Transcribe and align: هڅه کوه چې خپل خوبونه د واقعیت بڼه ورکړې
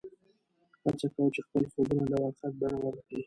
هڅه 0.83 1.07
کوه 1.13 1.29
چې 1.35 1.41
خپل 1.45 1.63
خوبونه 1.71 2.03
د 2.09 2.13
واقعیت 2.23 2.53
بڼه 2.59 2.77
ورکړې 2.81 3.17